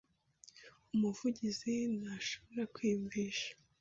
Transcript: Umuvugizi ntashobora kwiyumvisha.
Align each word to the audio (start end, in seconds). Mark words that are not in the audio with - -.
Umuvugizi 0.93 1.73
ntashobora 1.99 2.63
kwiyumvisha. 2.73 3.49